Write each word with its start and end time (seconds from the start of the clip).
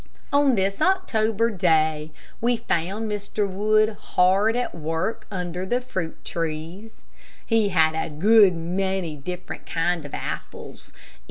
On 0.33 0.55
this 0.55 0.81
October 0.81 1.51
day 1.51 2.11
we 2.41 2.57
found 2.57 3.07
Mr. 3.07 3.47
Wood 3.47 3.89
hard 3.89 4.55
at 4.55 4.73
work 4.73 5.27
under 5.29 5.63
the 5.63 5.79
fruit 5.79 6.25
trees. 6.25 7.03
He 7.45 7.69
had 7.69 7.93
a 7.93 8.09
good 8.09 8.55
many 8.55 9.15
different 9.15 9.67
kind 9.67 10.03
of 10.03 10.15
apples. 10.15 10.91